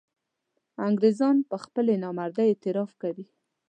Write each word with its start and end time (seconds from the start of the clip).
انګرېزان 0.87 1.35
پر 1.49 1.59
خپلې 1.65 1.93
نامردۍ 2.03 2.47
اعتراف 2.49 2.91
کوي. 3.01 3.25